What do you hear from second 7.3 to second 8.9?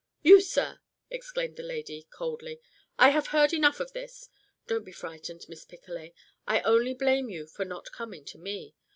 for not coming to me.